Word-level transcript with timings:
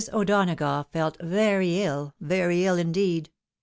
O'Donagough 0.11 0.87
felt 0.91 1.15
very 1.21 1.83
ill, 1.83 2.15
very 2.19 2.63
iU 2.65 2.73
indeed. 2.73 3.29